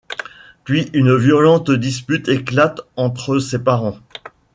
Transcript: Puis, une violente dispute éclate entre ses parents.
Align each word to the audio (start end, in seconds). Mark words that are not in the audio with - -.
Puis, 0.63 0.89
une 0.93 1.15
violente 1.15 1.69
dispute 1.69 2.27
éclate 2.27 2.81
entre 2.95 3.37
ses 3.37 3.59
parents. 3.59 3.99